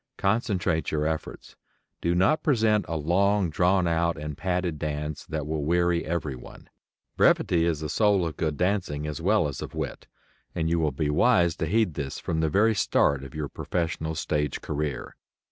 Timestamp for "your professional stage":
13.35-14.59